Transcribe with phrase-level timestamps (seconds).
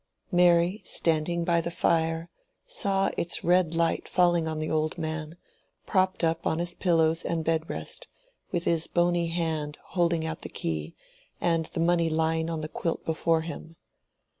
[0.31, 2.27] Mary, standing by the fire,
[2.65, 5.37] saw its red light falling on the old man,
[5.85, 8.07] propped up on his pillows and bed rest,
[8.51, 10.95] with his bony hand holding out the key,
[11.39, 13.75] and the money lying on the quilt before him.